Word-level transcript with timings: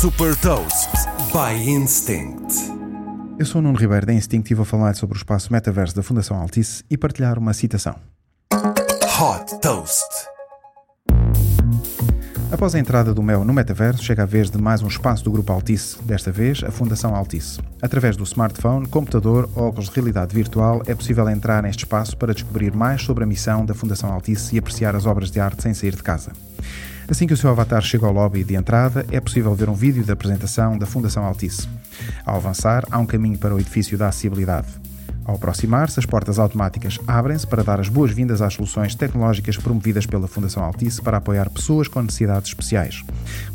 Super 0.00 0.34
Toast 0.36 0.88
by 1.30 1.68
Instinct. 1.70 2.54
Eu 3.38 3.44
sou 3.44 3.58
o 3.58 3.62
Nuno 3.62 3.76
Ribeiro 3.76 4.06
da 4.06 4.14
Instinct 4.14 4.50
e 4.50 4.56
vou 4.56 4.64
falar 4.64 4.94
sobre 4.94 5.14
o 5.14 5.18
espaço 5.18 5.52
metaverso 5.52 5.94
da 5.94 6.02
Fundação 6.02 6.40
Altice 6.40 6.82
e 6.88 6.96
partilhar 6.96 7.38
uma 7.38 7.52
citação. 7.52 7.94
Hot 8.50 9.60
Toast. 9.60 10.08
Após 12.52 12.74
a 12.74 12.80
entrada 12.80 13.14
do 13.14 13.22
MEO 13.22 13.44
no 13.44 13.52
metaverso, 13.52 14.02
chega 14.02 14.24
a 14.24 14.26
vez 14.26 14.50
de 14.50 14.60
mais 14.60 14.82
um 14.82 14.88
espaço 14.88 15.22
do 15.22 15.30
Grupo 15.30 15.52
Altice, 15.52 15.96
desta 16.02 16.32
vez 16.32 16.64
a 16.64 16.70
Fundação 16.72 17.14
Altice. 17.14 17.60
Através 17.80 18.16
do 18.16 18.24
smartphone, 18.24 18.88
computador 18.88 19.48
ou 19.54 19.68
óculos 19.68 19.88
de 19.88 19.94
realidade 19.94 20.34
virtual, 20.34 20.82
é 20.84 20.92
possível 20.92 21.28
entrar 21.30 21.62
neste 21.62 21.84
espaço 21.84 22.16
para 22.16 22.34
descobrir 22.34 22.74
mais 22.74 23.02
sobre 23.02 23.22
a 23.22 23.26
missão 23.26 23.64
da 23.64 23.72
Fundação 23.72 24.12
Altice 24.12 24.56
e 24.56 24.58
apreciar 24.58 24.96
as 24.96 25.06
obras 25.06 25.30
de 25.30 25.38
arte 25.38 25.62
sem 25.62 25.72
sair 25.72 25.94
de 25.94 26.02
casa. 26.02 26.32
Assim 27.08 27.24
que 27.24 27.34
o 27.34 27.36
seu 27.36 27.50
avatar 27.50 27.82
chega 27.82 28.06
ao 28.06 28.12
lobby 28.12 28.42
de 28.42 28.56
entrada, 28.56 29.06
é 29.12 29.20
possível 29.20 29.54
ver 29.54 29.68
um 29.68 29.74
vídeo 29.74 30.04
da 30.04 30.14
apresentação 30.14 30.76
da 30.76 30.86
Fundação 30.86 31.24
Altice. 31.24 31.68
Ao 32.26 32.34
avançar, 32.34 32.84
há 32.90 32.98
um 32.98 33.06
caminho 33.06 33.38
para 33.38 33.54
o 33.54 33.60
edifício 33.60 33.96
da 33.96 34.08
acessibilidade. 34.08 34.89
Ao 35.24 35.34
aproximar-se, 35.34 35.98
as 35.98 36.06
portas 36.06 36.38
automáticas 36.38 36.98
abrem-se 37.06 37.46
para 37.46 37.62
dar 37.62 37.78
as 37.78 37.88
boas-vindas 37.88 38.42
às 38.42 38.54
soluções 38.54 38.94
tecnológicas 38.94 39.56
promovidas 39.56 40.06
pela 40.06 40.26
Fundação 40.26 40.64
Altice 40.64 41.00
para 41.00 41.18
apoiar 41.18 41.50
pessoas 41.50 41.88
com 41.88 42.02
necessidades 42.02 42.48
especiais. 42.48 43.04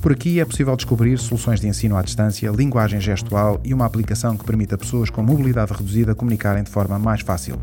Por 0.02 0.12
aqui 0.12 0.40
é 0.40 0.46
possível 0.46 0.76
descobrir 0.76 1.18
soluções 1.18 1.60
de 1.60 1.68
ensino 1.68 1.98
à 1.98 2.02
distância, 2.02 2.50
linguagem 2.50 3.02
gestual 3.02 3.60
e 3.64 3.74
uma 3.74 3.86
aplicação 3.86 4.38
que 4.38 4.46
permita 4.46 4.76
a 4.76 4.78
pessoas 4.78 5.10
com 5.10 5.24
mobilidade 5.24 5.74
reduzida 5.74 6.16
comunicarem 6.16 6.64
de 6.64 6.70
forma 6.70 6.98
mais 7.00 7.22
fácil. 7.22 7.60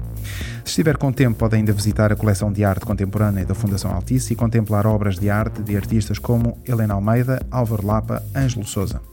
Se 0.65 0.71
estiver 0.71 0.96
com 0.96 1.12
tempo, 1.12 1.38
pode 1.38 1.57
ainda 1.57 1.73
visitar 1.73 2.12
a 2.12 2.16
coleção 2.16 2.52
de 2.52 2.65
arte 2.65 2.84
contemporânea 2.84 3.45
da 3.45 3.55
Fundação 3.55 3.93
Altice 3.93 4.32
e 4.32 4.37
contemplar 4.37 4.87
obras 4.87 5.19
de 5.19 5.30
arte 5.30 5.62
de 5.62 5.77
artistas 5.77 6.19
como 6.19 6.59
Helena 6.66 6.95
Almeida, 6.95 7.45
Álvaro 7.51 7.87
Lapa, 7.87 8.23
Ângelo 8.34 8.66
Souza. 8.66 9.12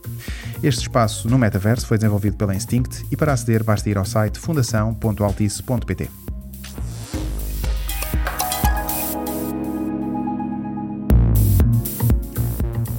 Este 0.62 0.82
espaço 0.82 1.30
no 1.30 1.38
metaverso 1.38 1.88
foi 1.88 1.98
desenvolvido 1.98 2.36
pela 2.36 2.54
Instinct 2.54 3.06
e 3.10 3.16
para 3.16 3.32
aceder 3.32 3.64
basta 3.64 3.90
ir 3.90 3.98
ao 3.98 4.04
site 4.04 4.38
fundação.altice.pt. 4.38 6.10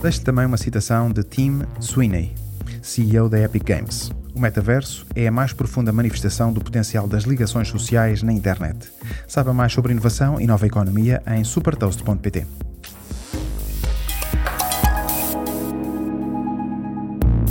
Deixo 0.01 0.23
também 0.23 0.47
uma 0.47 0.57
citação 0.57 1.11
de 1.11 1.23
Tim 1.23 1.61
Sweeney, 1.79 2.35
CEO 2.81 3.29
da 3.29 3.39
Epic 3.39 3.63
Games. 3.63 4.11
O 4.35 4.41
metaverso 4.41 5.07
é 5.15 5.27
a 5.27 5.31
mais 5.31 5.53
profunda 5.53 5.93
manifestação 5.93 6.55
do 6.55 6.63
potencial 6.63 7.07
das 7.07 7.25
ligações 7.25 7.69
sociais 7.69 8.23
na 8.23 8.33
internet. 8.33 8.91
Saiba 9.29 9.53
mais 9.53 9.75
sobre 9.75 9.93
inovação 9.93 10.41
e 10.41 10.47
nova 10.47 10.67
economia 10.67 11.23
em 11.27 11.45
supertoast.pt. 11.45 12.70